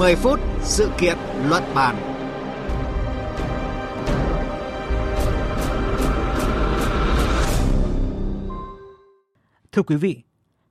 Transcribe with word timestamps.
10 0.00 0.16
phút 0.16 0.40
sự 0.60 0.90
kiện 0.98 1.18
luận 1.48 1.62
bàn. 1.74 1.96
Thưa 9.72 9.82
quý 9.82 9.96
vị, 9.96 10.22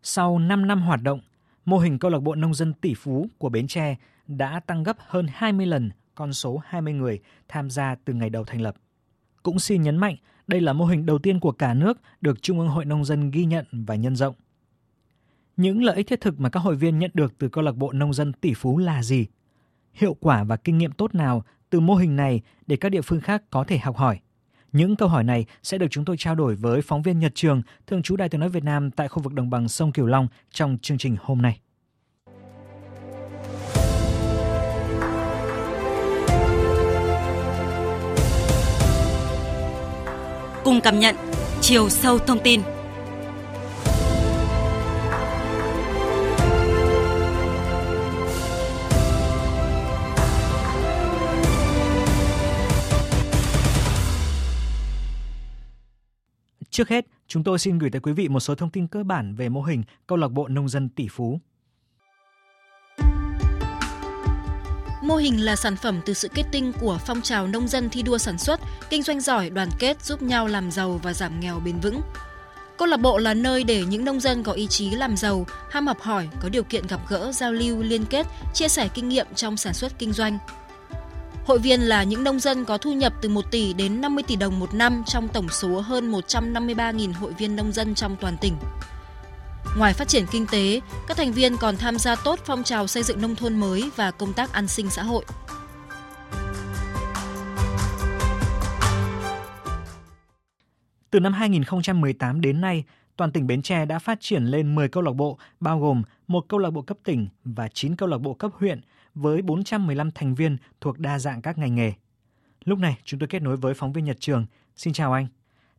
sau 0.04 0.40
5 0.40 0.68
năm 0.68 0.82
hoạt 0.82 1.02
động, 1.04 1.22
mô 1.66 1.78
hình 1.78 2.00
câu 2.00 2.12
lạc 2.12 2.20
bộ 2.20 2.36
nông 2.36 2.54
dân 2.54 2.74
tỷ 2.74 2.94
phú 2.94 3.28
của 3.38 3.50
Bến 3.50 3.68
Tre 3.68 3.96
đã 4.28 4.60
tăng 4.60 4.84
gấp 4.84 4.98
hơn 5.00 5.28
20 5.34 5.66
lần 5.66 5.90
con 6.16 6.34
số 6.34 6.62
20 6.66 6.94
người 6.94 7.20
tham 7.48 7.70
gia 7.70 7.96
từ 8.06 8.14
ngày 8.14 8.30
đầu 8.30 8.44
thành 8.44 8.62
lập. 8.62 8.76
Cũng 9.44 9.60
xin 9.60 9.82
nhấn 9.82 9.98
mạnh, 9.98 10.16
đây 10.48 10.62
là 10.62 10.74
mô 10.74 10.86
hình 10.86 11.06
đầu 11.06 11.20
tiên 11.20 11.40
của 11.40 11.52
cả 11.52 11.74
nước 11.74 12.02
được 12.22 12.42
Trung 12.42 12.60
ương 12.60 12.70
Hội 12.70 12.86
Nông 12.86 13.06
dân 13.06 13.32
ghi 13.32 13.46
nhận 13.46 13.66
và 13.72 13.96
nhân 13.96 14.16
rộng. 14.16 14.36
Những 15.60 15.84
lợi 15.84 15.96
ích 15.96 16.08
thiết 16.08 16.22
thực 16.22 16.40
mà 16.40 16.50
các 16.50 16.60
hội 16.60 16.76
viên 16.76 17.00
nhận 17.00 17.12
được 17.14 17.34
từ 17.38 17.50
câu 17.50 17.64
lạc 17.64 17.76
bộ 17.76 17.92
nông 17.92 18.14
dân 18.14 18.34
tỷ 18.34 18.54
phú 18.54 18.78
là 18.78 19.04
gì? 19.04 19.26
Hiệu 19.94 20.16
quả 20.20 20.44
và 20.44 20.58
kinh 20.58 20.78
nghiệm 20.78 20.92
tốt 20.92 21.16
nào 21.16 21.44
từ 21.70 21.80
mô 21.80 21.96
hình 21.96 22.16
này 22.16 22.42
để 22.68 22.76
các 22.76 22.90
địa 22.90 23.02
phương 23.02 23.22
khác 23.22 23.44
có 23.50 23.64
thể 23.64 23.78
học 23.78 23.98
hỏi? 23.98 24.20
Những 24.72 24.96
câu 24.96 25.08
hỏi 25.08 25.24
này 25.24 25.46
sẽ 25.64 25.78
được 25.78 25.88
chúng 25.92 26.06
tôi 26.06 26.18
trao 26.18 26.36
đổi 26.36 26.56
với 26.56 26.82
phóng 26.82 27.02
viên 27.02 27.20
Nhật 27.20 27.32
Trường, 27.36 27.62
thường 27.88 28.02
trú 28.02 28.16
Đài 28.16 28.30
tiếng 28.30 28.42
nói 28.42 28.50
Việt 28.50 28.64
Nam 28.64 28.92
tại 28.92 29.08
khu 29.08 29.22
vực 29.22 29.34
đồng 29.34 29.50
bằng 29.50 29.68
sông 29.68 29.92
Cửu 29.92 30.06
Long 30.06 30.28
trong 30.52 30.78
chương 30.82 30.98
trình 30.98 31.16
hôm 31.22 31.42
nay. 31.42 31.60
Cùng 40.64 40.82
cảm 40.82 41.00
nhận 41.00 41.16
chiều 41.62 41.90
sâu 41.90 42.20
thông 42.20 42.40
tin 42.44 42.62
Trước 56.80 56.90
hết, 56.90 57.06
chúng 57.28 57.44
tôi 57.44 57.60
xin 57.60 57.78
gửi 57.78 57.90
tới 57.90 58.02
quý 58.02 58.12
vị 58.12 58.28
một 58.28 58.40
số 58.40 58.56
thông 58.56 58.70
tin 58.70 58.88
cơ 58.88 59.04
bản 59.04 59.36
về 59.36 59.50
mô 59.50 59.64
hình 59.64 59.84
câu 60.08 60.18
lạc 60.18 60.28
bộ 60.28 60.48
nông 60.48 60.70
dân 60.70 60.90
tỷ 60.90 61.08
phú. 61.12 61.40
Mô 65.04 65.16
hình 65.16 65.46
là 65.46 65.56
sản 65.56 65.76
phẩm 65.76 66.00
từ 66.06 66.14
sự 66.14 66.28
kết 66.28 66.44
tinh 66.52 66.72
của 66.80 67.00
phong 67.06 67.22
trào 67.22 67.48
nông 67.48 67.68
dân 67.68 67.90
thi 67.90 68.02
đua 68.02 68.18
sản 68.18 68.38
xuất, 68.38 68.60
kinh 68.90 69.04
doanh 69.04 69.20
giỏi, 69.20 69.50
đoàn 69.50 69.70
kết 69.80 70.04
giúp 70.04 70.22
nhau 70.22 70.48
làm 70.48 70.72
giàu 70.72 71.00
và 71.04 71.14
giảm 71.14 71.40
nghèo 71.40 71.60
bền 71.60 71.80
vững. 71.80 72.02
Câu 72.78 72.88
lạc 72.88 72.98
bộ 72.98 73.18
là 73.18 73.34
nơi 73.34 73.64
để 73.64 73.84
những 73.86 74.06
nông 74.06 74.20
dân 74.20 74.44
có 74.44 74.52
ý 74.52 74.68
chí 74.68 74.90
làm 74.90 75.18
giàu, 75.18 75.46
ham 75.70 75.88
học 75.88 76.02
hỏi, 76.02 76.30
có 76.42 76.50
điều 76.50 76.64
kiện 76.64 76.88
gặp 76.88 77.00
gỡ, 77.10 77.32
giao 77.32 77.52
lưu, 77.54 77.82
liên 77.82 78.06
kết, 78.06 78.28
chia 78.54 78.68
sẻ 78.68 78.90
kinh 78.94 79.10
nghiệm 79.10 79.28
trong 79.36 79.58
sản 79.58 79.74
xuất 79.74 80.00
kinh 80.00 80.14
doanh, 80.14 80.38
Hội 81.50 81.60
viên 81.60 81.82
là 81.82 82.04
những 82.04 82.24
nông 82.24 82.40
dân 82.40 82.66
có 82.66 82.78
thu 82.78 82.94
nhập 82.94 83.14
từ 83.22 83.30
1 83.30 83.52
tỷ 83.52 83.74
đến 83.74 84.02
50 84.02 84.24
tỷ 84.28 84.36
đồng 84.36 84.60
một 84.60 84.74
năm 84.74 85.04
trong 85.06 85.28
tổng 85.28 85.50
số 85.50 85.80
hơn 85.80 86.12
153.000 86.12 87.14
hội 87.14 87.34
viên 87.34 87.56
nông 87.56 87.72
dân 87.72 87.96
trong 87.96 88.16
toàn 88.22 88.38
tỉnh. 88.42 88.54
Ngoài 89.78 89.94
phát 89.94 90.08
triển 90.08 90.26
kinh 90.32 90.46
tế, 90.52 90.82
các 91.08 91.18
thành 91.18 91.32
viên 91.32 91.58
còn 91.58 91.78
tham 91.78 91.98
gia 91.98 92.16
tốt 92.16 92.40
phong 92.46 92.64
trào 92.64 92.88
xây 92.88 93.04
dựng 93.04 93.22
nông 93.22 93.36
thôn 93.36 93.60
mới 93.60 93.90
và 93.96 94.12
công 94.12 94.34
tác 94.34 94.54
an 94.54 94.68
sinh 94.68 94.90
xã 94.90 95.04
hội. 95.04 95.26
Từ 101.10 101.20
năm 101.20 101.34
2018 101.34 102.42
đến 102.42 102.62
nay, 102.62 102.84
toàn 103.18 103.32
tỉnh 103.32 103.48
Bến 103.48 103.62
Tre 103.62 103.86
đã 103.86 104.00
phát 104.00 104.18
triển 104.22 104.46
lên 104.46 104.76
10 104.76 104.90
câu 104.90 105.04
lạc 105.04 105.14
bộ, 105.14 105.38
bao 105.60 105.80
gồm 105.80 106.04
một 106.28 106.46
câu 106.48 106.60
lạc 106.60 106.70
bộ 106.70 106.82
cấp 106.82 106.98
tỉnh 107.04 107.28
và 107.44 107.68
9 107.68 107.96
câu 107.96 108.10
lạc 108.10 108.18
bộ 108.18 108.34
cấp 108.34 108.52
huyện– 108.60 108.82
với 109.16 109.42
415 109.42 110.12
thành 110.12 110.36
viên 110.36 110.58
thuộc 110.82 111.00
đa 111.00 111.20
dạng 111.20 111.42
các 111.42 111.58
ngành 111.58 111.76
nghề. 111.76 111.94
Lúc 112.66 112.80
này, 112.80 112.98
chúng 113.04 113.20
tôi 113.20 113.28
kết 113.28 113.42
nối 113.42 113.58
với 113.58 113.74
phóng 113.74 113.94
viên 113.94 114.06
Nhật 114.06 114.18
Trường. 114.20 114.46
Xin 114.76 114.94
chào 114.94 115.14
anh. 115.14 115.28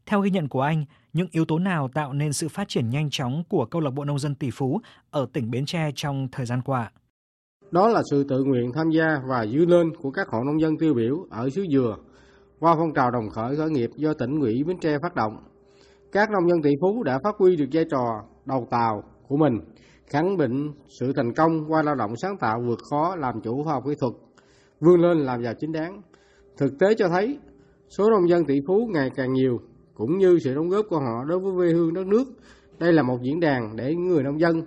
Theo 0.07 0.21
ghi 0.21 0.31
nhận 0.31 0.49
của 0.49 0.61
anh, 0.61 0.85
những 1.13 1.29
yếu 1.31 1.45
tố 1.45 1.59
nào 1.59 1.89
tạo 1.89 2.13
nên 2.13 2.33
sự 2.33 2.49
phát 2.49 2.69
triển 2.69 2.91
nhanh 2.91 3.11
chóng 3.11 3.43
của 3.49 3.65
câu 3.65 3.81
lạc 3.81 3.91
bộ 3.91 4.05
nông 4.05 4.19
dân 4.19 4.35
tỷ 4.35 4.51
phú 4.51 4.81
ở 5.11 5.27
tỉnh 5.33 5.51
Bến 5.51 5.67
Tre 5.67 5.91
trong 5.95 6.29
thời 6.33 6.47
gian 6.47 6.63
qua? 6.63 6.91
Đó 7.71 7.89
là 7.89 8.03
sự 8.11 8.25
tự 8.29 8.45
nguyện 8.45 8.73
tham 8.75 8.91
gia 8.91 9.21
và 9.29 9.47
dư 9.47 9.67
lên 9.67 9.97
của 10.03 10.11
các 10.11 10.29
hộ 10.29 10.45
nông 10.45 10.61
dân 10.61 10.77
tiêu 10.79 10.95
biểu 10.95 11.27
ở 11.31 11.51
xứ 11.51 11.67
Dừa 11.73 11.97
qua 12.59 12.75
phong 12.79 12.95
trào 12.95 13.11
đồng 13.11 13.31
khởi 13.31 13.57
khởi 13.57 13.71
nghiệp 13.71 13.91
do 13.97 14.15
tỉnh 14.15 14.41
ủy 14.41 14.65
Bến 14.65 14.79
Tre 14.81 14.99
phát 15.03 15.15
động. 15.15 15.37
Các 16.13 16.31
nông 16.31 16.51
dân 16.51 16.63
tỷ 16.63 16.71
phú 16.81 17.03
đã 17.03 17.19
phát 17.25 17.35
huy 17.39 17.57
được 17.57 17.67
vai 17.73 17.85
trò 17.91 18.23
đầu 18.47 18.69
tàu 18.71 19.03
của 19.29 19.37
mình 19.37 19.61
khẳng 20.11 20.37
định 20.37 20.73
sự 20.89 21.13
thành 21.17 21.35
công 21.35 21.65
qua 21.69 21.83
lao 21.83 21.95
động 21.95 22.17
sáng 22.17 22.37
tạo 22.41 22.63
vượt 22.67 22.79
khó 22.91 23.17
làm 23.17 23.41
chủ 23.43 23.63
khoa 23.65 23.73
học 23.73 23.83
kỹ 23.87 23.95
thuật, 24.01 24.13
vươn 24.81 25.01
lên 25.01 25.19
làm 25.19 25.43
giàu 25.43 25.55
chính 25.61 25.73
đáng. 25.73 26.03
Thực 26.57 26.79
tế 26.79 26.95
cho 26.95 27.09
thấy 27.09 27.39
số 27.89 28.11
nông 28.11 28.29
dân 28.29 28.45
tỷ 28.45 28.61
phú 28.67 28.89
ngày 28.93 29.11
càng 29.17 29.33
nhiều, 29.33 29.59
cũng 29.95 30.19
như 30.19 30.39
sự 30.45 30.55
đóng 30.55 30.69
góp 30.69 30.87
của 30.89 30.99
họ 30.99 31.25
đối 31.25 31.39
với 31.39 31.53
quê 31.57 31.73
hương 31.73 31.95
đất 31.95 32.07
nước. 32.07 32.25
Đây 32.79 32.93
là 32.93 33.03
một 33.03 33.19
diễn 33.23 33.41
đàn 33.41 33.77
để 33.77 33.95
người 33.95 34.23
nông 34.23 34.41
dân 34.41 34.63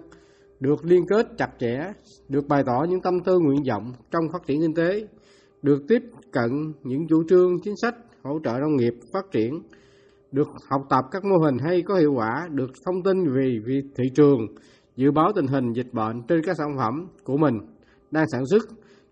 được 0.60 0.86
liên 0.86 1.06
kết 1.10 1.28
chặt 1.38 1.50
chẽ, 1.60 1.94
được 2.30 2.48
bày 2.48 2.64
tỏ 2.66 2.86
những 2.90 3.02
tâm 3.02 3.20
tư 3.20 3.40
nguyện 3.40 3.64
vọng 3.70 3.94
trong 4.12 4.24
phát 4.34 4.48
triển 4.48 4.62
kinh 4.62 4.74
tế, 4.74 5.08
được 5.62 5.82
tiếp 5.88 6.02
cận 6.32 6.74
những 6.84 7.08
chủ 7.08 7.24
trương 7.30 7.62
chính 7.64 7.76
sách 7.82 7.96
hỗ 8.24 8.40
trợ 8.44 8.52
nông 8.62 8.76
nghiệp 8.76 8.94
phát 9.14 9.26
triển, 9.32 9.62
được 10.32 10.48
học 10.70 10.82
tập 10.90 11.06
các 11.12 11.26
mô 11.26 11.38
hình 11.38 11.58
hay 11.58 11.82
có 11.82 11.96
hiệu 11.96 12.14
quả, 12.14 12.48
được 12.52 12.72
thông 12.86 13.04
tin 13.04 13.24
về, 13.34 13.60
về 13.66 13.82
thị 13.96 14.04
trường, 14.16 14.40
dự 14.96 15.12
báo 15.12 15.32
tình 15.36 15.48
hình 15.48 15.74
dịch 15.74 15.94
bệnh 15.94 16.22
trên 16.28 16.42
các 16.46 16.58
sản 16.58 16.78
phẩm 16.78 17.08
của 17.24 17.38
mình 17.38 17.60
đang 18.12 18.26
sản 18.32 18.46
xuất 18.46 18.64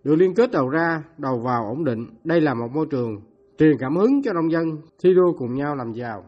được 0.04 0.16
liên 0.16 0.36
kết 0.36 0.52
đầu 0.52 0.70
ra, 0.70 1.04
đầu 1.18 1.40
vào 1.40 1.66
ổn 1.66 1.84
định. 1.84 2.06
Đây 2.24 2.42
là 2.42 2.54
một 2.54 2.68
môi 2.74 2.86
trường 2.92 3.22
truyền 3.58 3.78
cảm 3.80 3.96
hứng 3.96 4.22
cho 4.24 4.34
nông 4.34 4.52
dân 4.52 4.66
thi 5.04 5.14
đua 5.14 5.34
cùng 5.38 5.56
nhau 5.56 5.76
làm 5.76 5.94
giàu. 5.94 6.26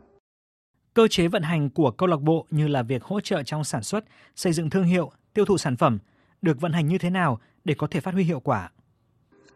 Cơ 0.94 1.08
chế 1.08 1.28
vận 1.28 1.42
hành 1.42 1.70
của 1.70 1.92
câu 1.92 2.08
lạc 2.08 2.22
bộ 2.22 2.46
như 2.50 2.68
là 2.68 2.84
việc 2.84 3.04
hỗ 3.04 3.20
trợ 3.20 3.44
trong 3.44 3.64
sản 3.64 3.84
xuất, 3.84 4.04
xây 4.36 4.54
dựng 4.54 4.70
thương 4.70 4.84
hiệu, 4.84 5.12
tiêu 5.34 5.46
thụ 5.46 5.58
sản 5.58 5.78
phẩm 5.78 6.00
được 6.42 6.62
vận 6.62 6.72
hành 6.72 6.88
như 6.88 6.98
thế 6.98 7.10
nào 7.10 7.40
để 7.66 7.74
có 7.78 7.88
thể 7.92 8.00
phát 8.00 8.14
huy 8.14 8.24
hiệu 8.24 8.40
quả? 8.40 8.72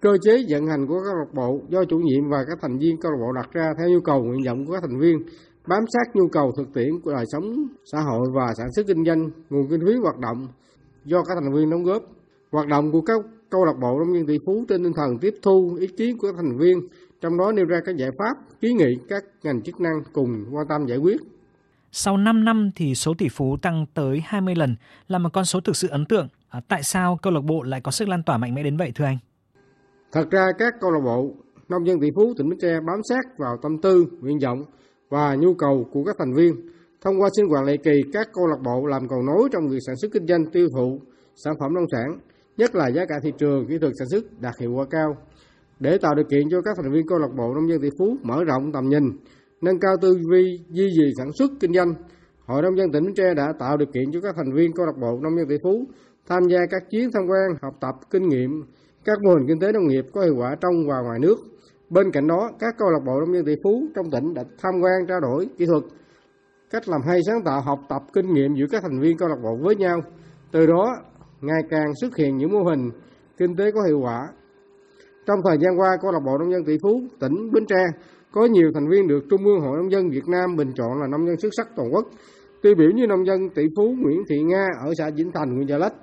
Cơ 0.01 0.17
chế 0.21 0.45
vận 0.49 0.67
hành 0.67 0.87
của 0.87 1.01
câu 1.03 1.15
lạc 1.15 1.33
bộ 1.33 1.61
do 1.69 1.85
chủ 1.85 1.99
nhiệm 1.99 2.29
và 2.29 2.37
các 2.47 2.57
thành 2.61 2.77
viên 2.79 2.97
câu 3.01 3.11
lạc 3.11 3.17
bộ 3.19 3.31
đặt 3.31 3.49
ra 3.53 3.73
theo 3.77 3.89
nhu 3.89 4.01
cầu 4.01 4.23
nguyện 4.23 4.43
vọng 4.45 4.65
của 4.65 4.73
các 4.73 4.81
thành 4.81 4.99
viên 4.99 5.17
bám 5.67 5.83
sát 5.87 6.15
nhu 6.15 6.27
cầu 6.27 6.51
thực 6.57 6.73
tiễn 6.73 6.89
của 7.03 7.13
đời 7.13 7.25
sống 7.31 7.43
xã 7.91 7.99
hội 8.01 8.27
và 8.33 8.53
sản 8.57 8.67
xuất 8.75 8.87
kinh 8.87 9.05
doanh, 9.05 9.29
nguồn 9.49 9.67
kinh 9.69 9.81
phí 9.85 9.95
hoạt 9.95 10.17
động 10.17 10.47
do 11.05 11.23
các 11.23 11.37
thành 11.41 11.53
viên 11.53 11.69
đóng 11.69 11.83
góp. 11.83 12.03
Hoạt 12.51 12.67
động 12.67 12.91
của 12.91 13.01
các 13.01 13.21
câu 13.49 13.65
lạc 13.65 13.73
bộ 13.81 13.99
nông 13.99 14.15
dân 14.15 14.27
tỷ 14.27 14.37
phú 14.45 14.65
trên 14.69 14.83
tinh 14.83 14.93
thần 14.93 15.17
tiếp 15.21 15.33
thu 15.41 15.77
ý 15.79 15.87
kiến 15.87 16.17
của 16.17 16.27
các 16.27 16.35
thành 16.37 16.57
viên, 16.57 16.87
trong 17.21 17.37
đó 17.37 17.51
nêu 17.51 17.65
ra 17.65 17.79
các 17.85 17.95
giải 17.95 18.09
pháp, 18.17 18.59
kiến 18.61 18.77
nghị 18.77 18.97
các 19.09 19.23
ngành 19.43 19.61
chức 19.61 19.79
năng 19.79 20.03
cùng 20.13 20.45
quan 20.51 20.67
tâm 20.67 20.85
giải 20.87 20.97
quyết. 20.97 21.21
Sau 21.91 22.17
5 22.17 22.45
năm 22.45 22.71
thì 22.75 22.95
số 22.95 23.13
tỷ 23.17 23.27
phú 23.29 23.57
tăng 23.61 23.85
tới 23.93 24.21
20 24.25 24.55
lần 24.55 24.75
là 25.07 25.17
một 25.17 25.29
con 25.33 25.45
số 25.45 25.59
thực 25.59 25.75
sự 25.75 25.87
ấn 25.87 26.05
tượng. 26.05 26.27
À, 26.49 26.61
tại 26.67 26.83
sao 26.83 27.19
câu 27.21 27.33
lạc 27.33 27.43
bộ 27.43 27.63
lại 27.63 27.81
có 27.81 27.91
sức 27.91 28.07
lan 28.07 28.23
tỏa 28.23 28.37
mạnh 28.37 28.55
mẽ 28.55 28.63
đến 28.63 28.77
vậy 28.77 28.91
thưa 28.95 29.05
anh? 29.05 29.17
Thật 30.11 30.31
ra 30.31 30.45
các 30.57 30.73
câu 30.81 30.91
lạc 30.91 31.01
bộ 31.05 31.31
nông 31.69 31.87
dân 31.87 31.99
tỷ 31.99 32.07
phú 32.15 32.33
tỉnh 32.37 32.49
Bến 32.49 32.59
Tre 32.61 32.73
bám 32.87 33.01
sát 33.09 33.37
vào 33.37 33.57
tâm 33.61 33.77
tư, 33.81 34.05
nguyện 34.21 34.39
vọng 34.39 34.63
và 35.09 35.35
nhu 35.35 35.53
cầu 35.53 35.85
của 35.91 36.03
các 36.03 36.15
thành 36.19 36.33
viên. 36.33 36.55
Thông 37.01 37.21
qua 37.21 37.29
sinh 37.35 37.47
hoạt 37.47 37.65
lệ 37.65 37.77
kỳ, 37.77 38.01
các 38.13 38.27
câu 38.33 38.47
lạc 38.47 38.59
bộ 38.63 38.85
làm 38.85 39.07
cầu 39.07 39.19
nối 39.21 39.49
trong 39.51 39.67
việc 39.69 39.79
sản 39.87 39.95
xuất 39.95 40.11
kinh 40.13 40.27
doanh 40.27 40.45
tiêu 40.45 40.67
thụ 40.75 40.99
sản 41.35 41.53
phẩm 41.59 41.73
nông 41.73 41.85
sản, 41.91 42.19
nhất 42.57 42.75
là 42.75 42.87
giá 42.87 43.05
cả 43.05 43.15
thị 43.23 43.31
trường, 43.37 43.67
kỹ 43.67 43.77
thuật 43.77 43.93
sản 43.99 44.07
xuất 44.11 44.41
đạt 44.41 44.53
hiệu 44.59 44.71
quả 44.73 44.85
cao. 44.89 45.17
Để 45.79 45.97
tạo 45.97 46.15
điều 46.15 46.25
kiện 46.25 46.49
cho 46.51 46.61
các 46.61 46.77
thành 46.77 46.91
viên 46.91 47.07
câu 47.07 47.17
lạc 47.19 47.31
bộ 47.37 47.53
nông 47.53 47.69
dân 47.69 47.81
tỷ 47.81 47.89
phú 47.99 48.17
mở 48.23 48.43
rộng 48.43 48.71
tầm 48.71 48.89
nhìn, 48.89 49.03
nâng 49.61 49.79
cao 49.79 49.95
tư 50.01 50.17
duy 50.31 50.59
duy 50.69 50.89
trì 50.97 51.11
sản 51.17 51.27
xuất 51.33 51.51
kinh 51.59 51.73
doanh, 51.73 51.93
Hội 52.47 52.61
nông 52.61 52.77
dân 52.77 52.91
tỉnh 52.91 53.03
Bến 53.03 53.13
Tre 53.15 53.33
đã 53.33 53.53
tạo 53.59 53.77
điều 53.77 53.87
kiện 53.93 54.11
cho 54.13 54.21
các 54.21 54.35
thành 54.35 54.53
viên 54.53 54.73
câu 54.73 54.85
lạc 54.85 54.97
bộ 55.01 55.19
nông 55.23 55.37
dân 55.37 55.47
tỷ 55.49 55.55
phú 55.63 55.85
tham 56.27 56.43
gia 56.49 56.59
các 56.69 56.83
chuyến 56.91 57.09
tham 57.13 57.23
quan, 57.27 57.57
học 57.61 57.73
tập 57.81 57.95
kinh 58.11 58.29
nghiệm 58.29 58.63
các 59.05 59.17
mô 59.23 59.33
hình 59.33 59.47
kinh 59.47 59.59
tế 59.59 59.71
nông 59.71 59.87
nghiệp 59.87 60.05
có 60.13 60.21
hiệu 60.21 60.35
quả 60.37 60.55
trong 60.61 60.73
và 60.87 60.95
ngoài 61.01 61.19
nước 61.19 61.37
Bên 61.89 62.11
cạnh 62.11 62.27
đó, 62.27 62.49
các 62.59 62.75
câu 62.77 62.89
lạc 62.89 62.99
bộ 63.05 63.19
nông 63.19 63.33
dân 63.33 63.45
tỷ 63.45 63.55
phú 63.63 63.83
trong 63.95 64.11
tỉnh 64.11 64.33
đã 64.33 64.43
tham 64.61 64.73
quan 64.81 65.07
trao 65.07 65.19
đổi 65.19 65.47
kỹ 65.57 65.65
thuật, 65.65 65.83
cách 66.69 66.89
làm 66.89 67.01
hay 67.07 67.19
sáng 67.27 67.43
tạo 67.45 67.61
học 67.61 67.79
tập 67.89 68.01
kinh 68.13 68.33
nghiệm 68.33 68.55
giữa 68.55 68.65
các 68.71 68.81
thành 68.83 68.99
viên 68.99 69.17
câu 69.17 69.29
lạc 69.29 69.39
bộ 69.43 69.57
với 69.61 69.75
nhau. 69.75 70.01
Từ 70.51 70.65
đó, 70.65 70.95
ngày 71.41 71.61
càng 71.69 71.91
xuất 72.01 72.15
hiện 72.15 72.37
những 72.37 72.51
mô 72.51 72.63
hình 72.63 72.89
kinh 73.37 73.55
tế 73.55 73.71
có 73.71 73.81
hiệu 73.87 73.99
quả. 73.99 74.27
Trong 75.25 75.39
thời 75.45 75.57
gian 75.61 75.79
qua, 75.79 75.97
câu 76.01 76.11
lạc 76.11 76.19
bộ 76.25 76.37
nông 76.37 76.51
dân 76.51 76.65
tỷ 76.65 76.77
phú 76.83 77.01
tỉnh 77.19 77.51
Bến 77.53 77.65
Tre 77.65 77.85
có 78.31 78.45
nhiều 78.45 78.71
thành 78.73 78.89
viên 78.89 79.07
được 79.07 79.23
Trung 79.29 79.45
ương 79.45 79.59
Hội 79.59 79.77
nông 79.77 79.91
dân 79.91 80.09
Việt 80.09 80.27
Nam 80.27 80.55
bình 80.55 80.71
chọn 80.75 81.01
là 81.01 81.07
nông 81.07 81.27
dân 81.27 81.37
xuất 81.39 81.49
sắc 81.57 81.67
toàn 81.75 81.89
quốc. 81.93 82.05
Tiêu 82.61 82.75
biểu 82.77 82.89
như 82.95 83.07
nông 83.07 83.25
dân 83.25 83.49
tỷ 83.55 83.63
phú 83.75 83.95
Nguyễn 83.99 84.23
Thị 84.29 84.35
Nga 84.43 84.65
ở 84.85 84.93
xã 84.97 85.09
Vĩnh 85.15 85.31
Thành, 85.31 85.55
huyện 85.55 85.67
Chợ 85.67 85.77
Lách, 85.77 85.93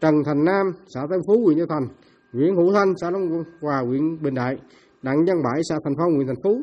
Trần 0.00 0.14
Thành 0.24 0.44
Nam, 0.44 0.66
xã 0.86 1.00
Tân 1.10 1.20
Phú, 1.26 1.44
huyện 1.44 1.58
Châu 1.58 1.66
Thành, 1.66 1.88
Nguyễn 2.32 2.56
Hữu 2.56 2.72
Thanh, 2.72 2.92
xã 3.00 3.10
Long 3.10 3.44
Hòa, 3.60 3.78
huyện 3.86 4.22
Bình 4.22 4.34
Đại, 4.34 4.56
Đặng 5.04 5.24
Văn 5.26 5.42
Bãi, 5.44 5.60
xã 5.68 5.76
Thành 5.84 5.94
Phong, 5.98 6.14
huyện 6.14 6.26
Thành 6.26 6.42
Phú, 6.44 6.62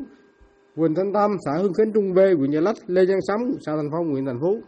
Quỳnh 0.76 0.94
Thanh 0.94 1.12
Tâm, 1.12 1.30
xã 1.44 1.52
Hưng 1.62 1.74
Khánh 1.74 1.92
Trung 1.92 2.14
B, 2.14 2.18
huyện 2.38 2.50
Gia 2.50 2.60
Lách, 2.60 2.76
Lê 2.86 3.04
Văn 3.08 3.18
Sấm, 3.28 3.40
xã 3.66 3.76
Thành 3.76 3.90
Phong, 3.92 4.10
huyện 4.10 4.26
Thành 4.26 4.38
Phú. 4.40 4.60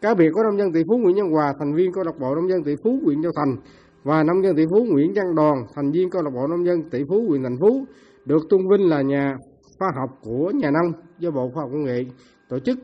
Cá 0.00 0.14
biệt 0.14 0.30
có 0.34 0.42
nông 0.42 0.58
dân 0.58 0.72
tỷ 0.72 0.82
phú 0.88 0.98
Nguyễn 0.98 1.16
Văn 1.16 1.30
Hòa, 1.32 1.54
thành 1.58 1.74
viên 1.74 1.92
câu 1.92 2.04
lạc 2.04 2.18
bộ 2.20 2.34
nông 2.34 2.48
dân 2.50 2.64
tỷ 2.64 2.74
phú 2.84 3.00
huyện 3.04 3.22
Châu 3.22 3.32
Thành 3.36 3.56
và 4.04 4.22
nông 4.22 4.42
dân 4.42 4.56
tỷ 4.56 4.64
phú 4.70 4.86
Nguyễn 4.90 5.12
Văn 5.14 5.34
Đoàn, 5.36 5.56
thành 5.74 5.90
viên 5.92 6.10
câu 6.10 6.22
lạc 6.22 6.30
bộ 6.34 6.46
nông 6.46 6.66
dân 6.66 6.90
tỷ 6.90 6.98
phú 7.08 7.24
huyện 7.28 7.42
Thành 7.42 7.56
Phú, 7.60 7.84
được 8.24 8.42
tôn 8.50 8.60
vinh 8.70 8.88
là 8.88 9.02
nhà 9.02 9.36
khoa 9.78 9.88
học 10.00 10.10
của 10.22 10.52
nhà 10.54 10.70
nông 10.70 10.92
do 11.18 11.30
Bộ 11.30 11.50
Khoa 11.54 11.62
học 11.62 11.70
Công 11.72 11.84
nghệ 11.84 12.04
tổ 12.48 12.58
chức. 12.58 12.78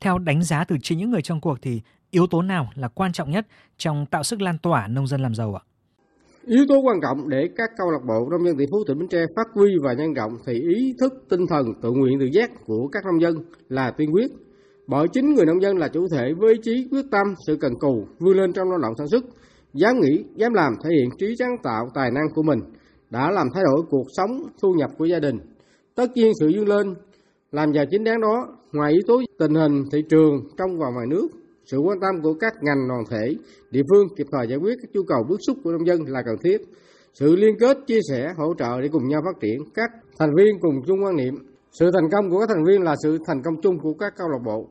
Theo 0.00 0.18
đánh 0.18 0.42
giá 0.42 0.64
từ 0.64 0.76
chính 0.82 0.98
những 0.98 1.10
người 1.10 1.22
trong 1.22 1.40
cuộc 1.40 1.58
thì 1.62 1.82
yếu 2.10 2.26
tố 2.26 2.42
nào 2.42 2.70
là 2.74 2.88
quan 2.88 3.12
trọng 3.12 3.30
nhất 3.30 3.46
trong 3.76 4.06
tạo 4.06 4.22
sức 4.22 4.40
lan 4.40 4.58
tỏa 4.58 4.88
nông 4.88 5.06
dân 5.06 5.20
làm 5.20 5.34
giàu 5.34 5.54
ạ? 5.54 5.62
Yếu 6.46 6.64
tố 6.68 6.80
quan 6.80 7.00
trọng 7.02 7.28
để 7.28 7.48
các 7.56 7.70
câu 7.76 7.90
lạc 7.90 8.04
bộ 8.08 8.28
nông 8.30 8.46
dân 8.46 8.56
tỷ 8.56 8.64
phú 8.70 8.78
tỉnh 8.86 8.98
Bến 8.98 9.08
Tre 9.08 9.26
phát 9.36 9.46
huy 9.54 9.70
và 9.82 9.92
nhân 9.92 10.14
rộng 10.14 10.32
thì 10.46 10.52
ý 10.52 10.94
thức 11.00 11.12
tinh 11.28 11.46
thần 11.48 11.66
tự 11.82 11.90
nguyện 11.90 12.18
tự 12.20 12.26
giác 12.32 12.50
của 12.66 12.88
các 12.92 13.04
nông 13.04 13.20
dân 13.20 13.34
là 13.68 13.90
tiên 13.90 14.10
quyết. 14.12 14.30
Bởi 14.86 15.08
chính 15.12 15.34
người 15.34 15.46
nông 15.46 15.62
dân 15.62 15.78
là 15.78 15.88
chủ 15.88 16.06
thể 16.12 16.32
với 16.38 16.54
trí 16.62 16.62
chí 16.62 16.88
quyết 16.90 17.04
tâm, 17.10 17.26
sự 17.46 17.56
cần 17.60 17.72
cù, 17.80 18.06
vươn 18.18 18.36
lên 18.36 18.52
trong 18.52 18.70
lao 18.70 18.78
động 18.78 18.92
sản 18.98 19.08
xuất, 19.08 19.24
dám 19.74 20.00
nghĩ, 20.00 20.24
dám 20.36 20.54
làm 20.54 20.72
thể 20.84 20.90
hiện 20.98 21.10
trí 21.18 21.34
sáng 21.38 21.56
tạo 21.62 21.88
tài 21.94 22.10
năng 22.10 22.26
của 22.34 22.42
mình 22.42 22.58
đã 23.10 23.30
làm 23.30 23.46
thay 23.54 23.64
đổi 23.64 23.82
cuộc 23.90 24.06
sống, 24.16 24.30
thu 24.62 24.72
nhập 24.72 24.90
của 24.98 25.04
gia 25.04 25.18
đình. 25.18 25.36
Tất 25.94 26.06
nhiên 26.14 26.32
sự 26.40 26.50
vươn 26.54 26.68
lên 26.68 26.94
làm 27.52 27.72
giàu 27.72 27.84
chính 27.90 28.04
đáng 28.04 28.20
đó, 28.20 28.48
ngoài 28.72 28.92
yếu 28.92 29.02
tố 29.06 29.20
tình 29.38 29.54
hình 29.54 29.84
thị 29.92 29.98
trường 30.10 30.34
trong 30.58 30.78
và 30.78 30.86
ngoài 30.94 31.06
nước 31.10 31.28
sự 31.64 31.78
quan 31.78 32.00
tâm 32.00 32.22
của 32.22 32.34
các 32.34 32.52
ngành 32.62 32.88
đoàn 32.88 33.04
thể, 33.10 33.34
địa 33.70 33.82
phương 33.90 34.06
kịp 34.16 34.26
thời 34.32 34.48
giải 34.48 34.58
quyết 34.58 34.74
các 34.82 34.90
nhu 34.92 35.02
cầu 35.02 35.24
bức 35.28 35.40
xúc 35.46 35.56
của 35.64 35.72
nông 35.72 35.86
dân 35.86 36.00
là 36.06 36.22
cần 36.26 36.36
thiết. 36.44 36.58
Sự 37.14 37.36
liên 37.36 37.54
kết, 37.60 37.78
chia 37.86 38.00
sẻ, 38.10 38.32
hỗ 38.36 38.54
trợ 38.58 38.80
để 38.80 38.88
cùng 38.92 39.08
nhau 39.08 39.22
phát 39.24 39.40
triển. 39.40 39.58
Các 39.74 39.90
thành 40.18 40.34
viên 40.36 40.60
cùng 40.60 40.74
chung 40.86 41.04
quan 41.04 41.16
niệm. 41.16 41.34
Sự 41.72 41.90
thành 41.90 42.10
công 42.12 42.30
của 42.30 42.40
các 42.40 42.48
thành 42.48 42.64
viên 42.64 42.82
là 42.82 42.94
sự 43.02 43.18
thành 43.26 43.42
công 43.42 43.60
chung 43.62 43.78
của 43.78 43.94
các 43.94 44.12
câu 44.16 44.28
lạc 44.28 44.42
bộ. 44.44 44.68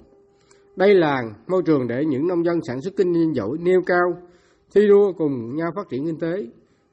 Đây 0.75 0.95
là 0.95 1.21
môi 1.47 1.61
trường 1.65 1.87
để 1.87 2.05
những 2.05 2.27
nông 2.27 2.45
dân 2.45 2.59
sản 2.67 2.81
xuất 2.81 2.93
kinh 2.97 3.13
doanh 3.13 3.35
giỏi 3.35 3.57
nêu 3.59 3.81
cao, 3.85 4.13
thi 4.75 4.87
đua 4.87 5.13
cùng 5.17 5.55
nhau 5.55 5.71
phát 5.75 5.89
triển 5.89 6.05
kinh 6.05 6.19
tế. 6.19 6.45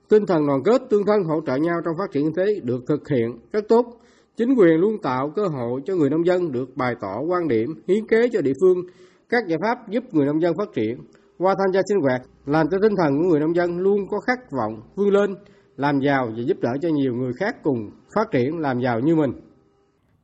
Tinh 0.09 0.27
thần 0.27 0.47
đoàn 0.47 0.63
kết, 0.65 0.83
tương 0.91 1.07
thân 1.07 1.25
hỗ 1.25 1.41
trợ 1.47 1.57
nhau 1.57 1.81
trong 1.85 1.95
phát 1.99 2.13
triển 2.13 2.25
kinh 2.25 2.35
tế 2.35 2.61
được 2.63 2.81
thực 2.89 3.09
hiện 3.09 3.39
rất 3.53 3.65
tốt. 3.69 4.01
Chính 4.37 4.55
quyền 4.59 4.81
luôn 4.81 4.99
tạo 5.03 5.33
cơ 5.37 5.47
hội 5.47 5.81
cho 5.85 5.95
người 5.95 6.11
nông 6.11 6.27
dân 6.27 6.53
được 6.53 6.77
bày 6.77 6.95
tỏ 7.01 7.21
quan 7.29 7.49
điểm, 7.49 7.75
hiến 7.89 8.07
kế 8.07 8.29
cho 8.33 8.41
địa 8.41 8.53
phương 8.61 8.77
các 9.31 9.47
giải 9.49 9.59
pháp 9.63 9.89
giúp 9.89 10.05
người 10.13 10.27
nông 10.27 10.41
dân 10.41 10.55
phát 10.59 10.69
triển 10.75 10.99
qua 11.39 11.55
tham 11.59 11.73
gia 11.73 11.81
sinh 11.89 12.01
hoạt 12.01 12.23
làm 12.47 12.67
cho 12.71 12.79
tinh 12.83 12.93
thần 12.97 13.19
của 13.19 13.29
người 13.29 13.41
nông 13.41 13.55
dân 13.55 13.79
luôn 13.79 14.09
có 14.11 14.21
khát 14.21 14.39
vọng 14.51 14.83
vươn 14.97 15.09
lên 15.09 15.35
làm 15.77 16.01
giàu 16.01 16.27
và 16.37 16.43
giúp 16.43 16.57
đỡ 16.61 16.71
cho 16.83 16.89
nhiều 16.89 17.15
người 17.15 17.33
khác 17.41 17.57
cùng 17.63 17.91
phát 18.15 18.31
triển 18.33 18.59
làm 18.59 18.81
giàu 18.81 19.01
như 19.01 19.17
mình. 19.17 19.33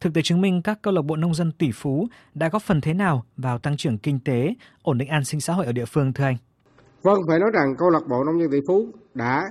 Thực 0.00 0.14
tế 0.14 0.20
chứng 0.24 0.40
minh 0.40 0.60
các 0.64 0.78
câu 0.82 0.94
lạc 0.94 1.02
bộ 1.02 1.16
nông 1.16 1.34
dân 1.34 1.52
tỷ 1.52 1.70
phú 1.74 2.06
đã 2.34 2.48
góp 2.48 2.62
phần 2.62 2.80
thế 2.80 2.94
nào 2.94 3.24
vào 3.36 3.58
tăng 3.58 3.76
trưởng 3.76 3.98
kinh 3.98 4.18
tế, 4.24 4.54
ổn 4.82 4.98
định 4.98 5.08
an 5.08 5.24
sinh 5.24 5.40
xã 5.40 5.52
hội 5.52 5.66
ở 5.66 5.72
địa 5.72 5.84
phương 5.84 6.12
thưa 6.12 6.24
anh? 6.24 6.36
Vâng, 7.02 7.18
phải 7.28 7.38
nói 7.38 7.50
rằng 7.54 7.74
câu 7.78 7.90
lạc 7.90 8.02
bộ 8.08 8.24
nông 8.24 8.40
dân 8.40 8.50
tỷ 8.50 8.58
phú 8.68 8.86
đã 9.14 9.42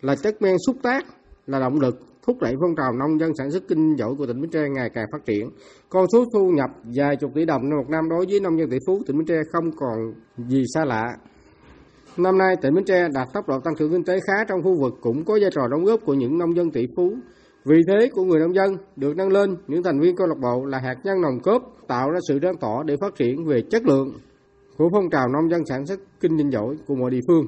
là 0.00 0.16
chất 0.22 0.42
men 0.42 0.56
xúc 0.66 0.76
tác, 0.82 1.06
là 1.46 1.60
động 1.60 1.80
lực 1.80 2.09
thúc 2.26 2.36
đẩy 2.40 2.54
phong 2.60 2.76
trào 2.76 2.92
nông 2.92 3.18
dân 3.20 3.34
sản 3.34 3.50
xuất 3.50 3.62
kinh 3.68 3.94
giỏi 3.94 4.14
của 4.18 4.26
tỉnh 4.26 4.40
Bến 4.40 4.50
Tre 4.50 4.68
ngày 4.68 4.90
càng 4.94 5.06
phát 5.12 5.24
triển. 5.26 5.50
Con 5.88 6.06
số 6.12 6.24
thu 6.32 6.50
nhập 6.50 6.70
vài 6.84 7.16
chục 7.16 7.30
tỷ 7.34 7.44
đồng 7.44 7.62
một 7.70 7.88
năm 7.88 8.08
đối 8.08 8.26
với 8.26 8.40
nông 8.40 8.58
dân 8.58 8.70
tỷ 8.70 8.78
phú 8.86 9.02
tỉnh 9.06 9.18
Bến 9.18 9.26
Tre 9.26 9.40
không 9.52 9.70
còn 9.76 10.12
gì 10.48 10.64
xa 10.74 10.84
lạ. 10.84 11.16
Năm 12.16 12.38
nay 12.38 12.56
tỉnh 12.62 12.74
Bến 12.74 12.84
Tre 12.84 13.08
đạt 13.14 13.28
tốc 13.32 13.48
độ 13.48 13.60
tăng 13.60 13.74
trưởng 13.78 13.92
kinh 13.92 14.04
tế 14.04 14.18
khá 14.26 14.44
trong 14.48 14.62
khu 14.62 14.80
vực 14.80 14.94
cũng 15.00 15.24
có 15.24 15.38
vai 15.40 15.50
trò 15.54 15.68
đóng 15.70 15.84
góp 15.84 16.00
của 16.04 16.14
những 16.14 16.38
nông 16.38 16.56
dân 16.56 16.70
tỷ 16.70 16.86
phú. 16.96 17.14
Vị 17.64 17.76
thế 17.88 18.10
của 18.12 18.24
người 18.24 18.40
nông 18.40 18.54
dân 18.54 18.76
được 18.96 19.16
nâng 19.16 19.28
lên, 19.28 19.56
những 19.68 19.82
thành 19.82 20.00
viên 20.00 20.16
câu 20.16 20.26
lạc 20.26 20.38
bộ 20.42 20.64
là 20.64 20.78
hạt 20.78 20.96
nhân 21.04 21.20
nồng 21.20 21.40
cốt 21.40 21.62
tạo 21.88 22.10
ra 22.10 22.18
sự 22.28 22.38
lan 22.42 22.56
tỏa 22.60 22.82
để 22.86 22.96
phát 23.00 23.14
triển 23.16 23.44
về 23.44 23.62
chất 23.70 23.86
lượng 23.86 24.12
của 24.80 24.88
phong 24.92 25.10
trào 25.10 25.28
nông 25.28 25.50
dân 25.50 25.66
sản 25.66 25.86
xuất 25.86 26.00
kinh 26.20 26.38
doanh 26.38 26.52
giỏi 26.52 26.76
của 26.86 26.94
mọi 26.94 27.10
địa 27.10 27.20
phương 27.28 27.46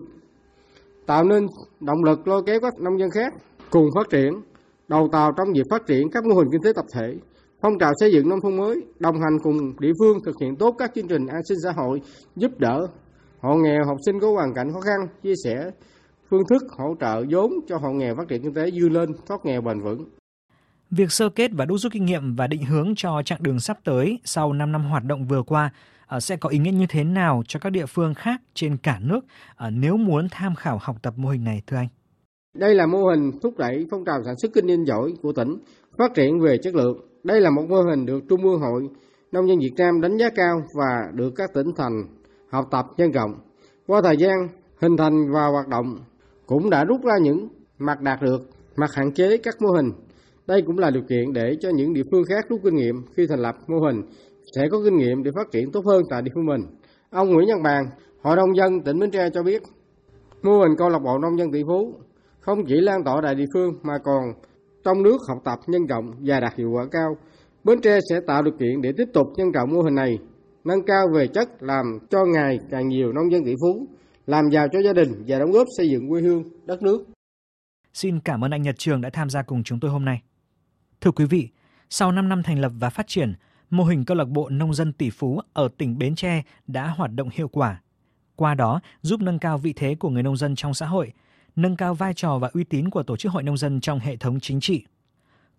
tạo 1.07 1.25
nên 1.25 1.47
động 1.81 2.05
lực 2.05 2.29
lôi 2.29 2.43
kéo 2.47 2.61
các 2.61 2.81
nông 2.81 2.99
dân 2.99 3.11
khác 3.11 3.35
cùng 3.71 3.89
phát 3.95 4.11
triển 4.11 4.33
đầu 4.93 5.09
tàu 5.13 5.33
trong 5.33 5.53
việc 5.53 5.67
phát 5.71 5.87
triển 5.87 6.11
các 6.11 6.25
mô 6.25 6.35
hình 6.35 6.49
kinh 6.53 6.63
tế 6.65 6.73
tập 6.77 6.85
thể, 6.93 7.15
phong 7.63 7.79
trào 7.79 7.93
xây 8.01 8.13
dựng 8.13 8.29
nông 8.29 8.41
thôn 8.41 8.57
mới, 8.57 8.77
đồng 8.99 9.21
hành 9.21 9.39
cùng 9.43 9.57
địa 9.81 9.93
phương 9.99 10.19
thực 10.25 10.37
hiện 10.41 10.57
tốt 10.57 10.75
các 10.79 10.91
chương 10.95 11.09
trình 11.09 11.27
an 11.27 11.41
sinh 11.49 11.59
xã 11.65 11.73
hội, 11.73 12.01
giúp 12.37 12.51
đỡ 12.59 12.87
hộ 13.41 13.55
nghèo, 13.55 13.85
học 13.87 13.97
sinh 14.07 14.21
có 14.21 14.31
hoàn 14.33 14.55
cảnh 14.55 14.73
khó 14.73 14.81
khăn, 14.81 15.01
chia 15.23 15.35
sẻ 15.45 15.71
phương 16.31 16.43
thức 16.51 16.63
hỗ 16.79 16.95
trợ 17.01 17.25
vốn 17.31 17.53
cho 17.69 17.77
hộ 17.77 17.93
nghèo 17.93 18.15
phát 18.17 18.29
triển 18.29 18.43
kinh 18.43 18.55
tế 18.55 18.71
vươn 18.81 18.93
lên 18.93 19.09
thoát 19.27 19.45
nghèo 19.45 19.61
bền 19.61 19.81
vững. 19.81 20.05
Việc 20.91 21.13
sơ 21.13 21.29
kết 21.29 21.51
và 21.55 21.65
đúc 21.65 21.79
rút 21.81 21.93
kinh 21.93 22.05
nghiệm 22.05 22.37
và 22.37 22.47
định 22.47 22.65
hướng 22.65 22.93
cho 22.97 23.23
chặng 23.25 23.43
đường 23.43 23.61
sắp 23.61 23.79
tới 23.85 24.19
sau 24.25 24.53
5 24.53 24.73
năm 24.73 24.85
hoạt 24.85 25.05
động 25.05 25.27
vừa 25.27 25.43
qua 25.43 25.71
ờ, 26.07 26.21
sẽ 26.21 26.37
có 26.37 26.49
ý 26.49 26.59
nghĩa 26.59 26.71
như 26.71 26.87
thế 26.89 27.05
nào 27.05 27.43
cho 27.49 27.61
các 27.61 27.71
địa 27.71 27.87
phương 27.87 28.15
khác 28.15 28.41
trên 28.55 28.77
cả 28.77 28.99
nước 29.03 29.21
ờ, 29.57 29.71
nếu 29.71 29.97
muốn 29.97 30.29
tham 30.31 30.55
khảo 30.55 30.79
học 30.83 30.97
tập 31.03 31.15
mô 31.17 31.29
hình 31.29 31.45
này 31.45 31.63
thưa 31.67 31.77
anh? 31.77 31.89
Đây 32.55 32.75
là 32.75 32.87
mô 32.87 32.99
hình 33.05 33.31
thúc 33.43 33.55
đẩy 33.59 33.87
phong 33.91 34.05
trào 34.05 34.23
sản 34.25 34.35
xuất 34.37 34.53
kinh 34.55 34.69
doanh 34.69 34.87
giỏi 34.87 35.13
của 35.23 35.33
tỉnh, 35.33 35.57
phát 35.99 36.15
triển 36.15 36.41
về 36.41 36.59
chất 36.63 36.75
lượng. 36.75 36.99
Đây 37.25 37.41
là 37.41 37.51
một 37.51 37.63
mô 37.69 37.83
hình 37.83 38.07
được 38.07 38.21
Trung 38.29 38.43
ương 38.43 38.61
Hội 38.61 38.89
Nông 39.33 39.49
dân 39.49 39.59
Việt 39.59 39.73
Nam 39.77 40.01
đánh 40.01 40.17
giá 40.17 40.29
cao 40.35 40.63
và 40.75 41.11
được 41.15 41.31
các 41.37 41.51
tỉnh 41.55 41.67
thành 41.77 42.05
học 42.51 42.65
tập 42.71 42.87
nhân 42.97 43.11
rộng. 43.11 43.31
Qua 43.87 44.01
thời 44.03 44.17
gian 44.17 44.33
hình 44.81 44.97
thành 44.97 45.33
và 45.33 45.47
hoạt 45.47 45.69
động 45.69 45.97
cũng 46.47 46.71
đã 46.71 46.85
rút 46.85 47.05
ra 47.05 47.15
những 47.23 47.49
mặt 47.79 48.01
đạt 48.01 48.23
được, 48.23 48.41
mặt 48.77 48.91
hạn 48.95 49.13
chế 49.13 49.37
các 49.37 49.55
mô 49.61 49.69
hình. 49.77 49.93
Đây 50.47 50.63
cũng 50.67 50.79
là 50.79 50.91
điều 50.91 51.03
kiện 51.09 51.33
để 51.33 51.57
cho 51.61 51.71
những 51.75 51.93
địa 51.95 52.05
phương 52.11 52.25
khác 52.29 52.47
rút 52.49 52.61
kinh 52.65 52.75
nghiệm 52.75 52.95
khi 53.17 53.27
thành 53.27 53.41
lập 53.41 53.57
mô 53.69 53.77
hình 53.87 54.03
sẽ 54.57 54.63
có 54.71 54.79
kinh 54.85 54.97
nghiệm 54.97 55.23
để 55.23 55.31
phát 55.35 55.51
triển 55.53 55.73
tốt 55.73 55.85
hơn 55.87 56.03
tại 56.11 56.23
địa 56.23 56.33
phương 56.35 56.47
mình. 56.47 56.61
Ông 57.11 57.31
Nguyễn 57.31 57.49
Văn 57.49 57.63
Bàn, 57.63 57.85
Hội 58.23 58.37
nông 58.37 58.57
dân 58.57 58.81
tỉnh 58.81 58.99
Bến 58.99 59.11
Tre 59.11 59.31
cho 59.35 59.43
biết, 59.43 59.63
mô 60.43 60.59
hình 60.59 60.77
câu 60.79 60.89
lạc 60.89 60.99
bộ 60.99 61.19
nông 61.19 61.39
dân 61.39 61.53
tỷ 61.53 61.63
phú 61.67 61.95
không 62.43 62.59
chỉ 62.69 62.75
lan 62.81 63.05
tỏa 63.05 63.21
tại 63.23 63.35
địa 63.35 63.45
phương 63.55 63.75
mà 63.83 63.99
còn 64.05 64.23
trong 64.85 65.03
nước 65.03 65.17
học 65.29 65.39
tập 65.45 65.59
nhân 65.67 65.87
rộng 65.87 66.13
và 66.27 66.41
đạt 66.41 66.53
hiệu 66.57 66.71
quả 66.71 66.85
cao. 66.91 67.17
Bến 67.65 67.81
Tre 67.83 67.99
sẽ 68.11 68.21
tạo 68.27 68.43
điều 68.43 68.55
kiện 68.61 68.83
để 68.83 68.93
tiếp 68.97 69.05
tục 69.15 69.27
nhân 69.37 69.53
rộng 69.53 69.71
mô 69.73 69.83
hình 69.83 69.95
này, 69.95 70.19
nâng 70.65 70.87
cao 70.87 71.07
về 71.15 71.27
chất 71.27 71.49
làm 71.61 71.85
cho 72.11 72.25
ngày 72.25 72.59
càng 72.71 72.89
nhiều 72.89 73.13
nông 73.13 73.31
dân 73.33 73.45
tỷ 73.45 73.55
phú, 73.61 73.87
làm 74.27 74.45
giàu 74.51 74.67
cho 74.73 74.79
gia 74.83 74.93
đình 74.93 75.25
và 75.27 75.39
đóng 75.39 75.51
góp 75.51 75.67
xây 75.77 75.91
dựng 75.91 76.09
quê 76.11 76.21
hương, 76.21 76.43
đất 76.67 76.83
nước. 76.83 77.05
Xin 77.95 78.21
cảm 78.21 78.45
ơn 78.45 78.51
anh 78.51 78.63
Nhật 78.63 78.75
Trường 78.79 79.01
đã 79.01 79.11
tham 79.13 79.31
gia 79.31 79.43
cùng 79.43 79.63
chúng 79.63 79.81
tôi 79.81 79.91
hôm 79.91 80.05
nay. 80.05 80.23
Thưa 81.01 81.11
quý 81.11 81.25
vị, 81.25 81.49
sau 81.91 82.13
5 82.13 82.29
năm 82.29 82.43
thành 82.43 82.59
lập 82.59 82.73
và 82.81 82.91
phát 82.91 83.07
triển, 83.09 83.35
mô 83.71 83.85
hình 83.85 84.05
câu 84.05 84.17
lạc 84.17 84.29
bộ 84.29 84.49
nông 84.49 84.75
dân 84.75 84.93
tỷ 84.93 85.11
phú 85.11 85.41
ở 85.53 85.69
tỉnh 85.79 85.99
Bến 85.99 86.15
Tre 86.15 86.43
đã 86.67 86.89
hoạt 86.89 87.11
động 87.15 87.29
hiệu 87.33 87.49
quả. 87.49 87.83
Qua 88.37 88.55
đó, 88.55 88.81
giúp 89.03 89.21
nâng 89.21 89.39
cao 89.39 89.59
vị 89.59 89.73
thế 89.77 89.95
của 89.95 90.09
người 90.11 90.23
nông 90.23 90.37
dân 90.37 90.55
trong 90.55 90.75
xã 90.75 90.87
hội, 90.87 91.13
nâng 91.57 91.77
cao 91.77 91.95
vai 91.95 92.15
trò 92.15 92.39
và 92.39 92.51
uy 92.53 92.65
tín 92.65 92.91
của 92.91 93.03
tổ 93.03 93.17
chức 93.17 93.33
hội 93.33 93.43
nông 93.43 93.57
dân 93.57 93.81
trong 93.81 93.99
hệ 93.99 94.17
thống 94.17 94.41
chính 94.41 94.61
trị. 94.61 94.85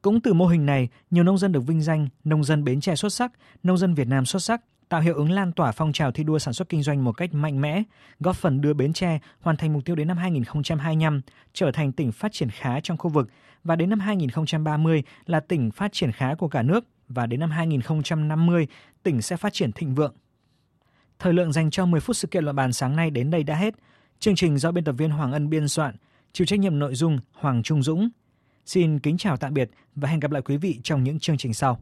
Cũng 0.01 0.21
từ 0.21 0.33
mô 0.33 0.47
hình 0.47 0.65
này, 0.65 0.89
nhiều 1.11 1.23
nông 1.23 1.37
dân 1.37 1.51
được 1.51 1.67
vinh 1.67 1.81
danh 1.81 2.07
nông 2.23 2.43
dân 2.43 2.63
Bến 2.63 2.81
Tre 2.81 2.95
xuất 2.95 3.13
sắc, 3.13 3.31
nông 3.63 3.77
dân 3.77 3.93
Việt 3.93 4.07
Nam 4.07 4.25
xuất 4.25 4.43
sắc, 4.43 4.61
tạo 4.89 5.01
hiệu 5.01 5.15
ứng 5.15 5.31
lan 5.31 5.51
tỏa 5.51 5.71
phong 5.71 5.93
trào 5.93 6.11
thi 6.11 6.23
đua 6.23 6.39
sản 6.39 6.53
xuất 6.53 6.69
kinh 6.69 6.83
doanh 6.83 7.03
một 7.03 7.11
cách 7.11 7.33
mạnh 7.33 7.61
mẽ, 7.61 7.83
góp 8.19 8.35
phần 8.35 8.61
đưa 8.61 8.73
Bến 8.73 8.93
Tre 8.93 9.19
hoàn 9.39 9.57
thành 9.57 9.73
mục 9.73 9.85
tiêu 9.85 9.95
đến 9.95 10.07
năm 10.07 10.17
2025 10.17 11.21
trở 11.53 11.71
thành 11.71 11.91
tỉnh 11.91 12.11
phát 12.11 12.31
triển 12.31 12.49
khá 12.49 12.79
trong 12.79 12.97
khu 12.97 13.09
vực 13.09 13.29
và 13.63 13.75
đến 13.75 13.89
năm 13.89 13.99
2030 13.99 15.03
là 15.25 15.39
tỉnh 15.39 15.71
phát 15.71 15.93
triển 15.93 16.11
khá 16.11 16.35
của 16.35 16.47
cả 16.47 16.61
nước 16.61 16.85
và 17.07 17.25
đến 17.25 17.39
năm 17.39 17.51
2050 17.51 18.67
tỉnh 19.03 19.21
sẽ 19.21 19.37
phát 19.37 19.53
triển 19.53 19.71
thịnh 19.71 19.95
vượng. 19.95 20.13
Thời 21.19 21.33
lượng 21.33 21.51
dành 21.51 21.69
cho 21.69 21.85
10 21.85 22.01
phút 22.01 22.15
sự 22.15 22.27
kiện 22.27 22.43
luận 22.43 22.55
bàn 22.55 22.73
sáng 22.73 22.95
nay 22.95 23.09
đến 23.09 23.31
đây 23.31 23.43
đã 23.43 23.55
hết. 23.55 23.75
Chương 24.23 24.35
trình 24.35 24.57
do 24.57 24.71
biên 24.71 24.83
tập 24.83 24.95
viên 24.97 25.09
Hoàng 25.09 25.31
Ân 25.31 25.49
biên 25.49 25.67
soạn, 25.67 25.95
chịu 26.33 26.45
trách 26.45 26.59
nhiệm 26.59 26.79
nội 26.79 26.95
dung 26.95 27.19
Hoàng 27.31 27.63
Trung 27.63 27.83
Dũng. 27.83 28.09
Xin 28.65 28.99
kính 28.99 29.17
chào 29.17 29.37
tạm 29.37 29.53
biệt 29.53 29.69
và 29.95 30.09
hẹn 30.09 30.19
gặp 30.19 30.31
lại 30.31 30.41
quý 30.41 30.57
vị 30.57 30.79
trong 30.83 31.03
những 31.03 31.19
chương 31.19 31.37
trình 31.37 31.53
sau. 31.53 31.79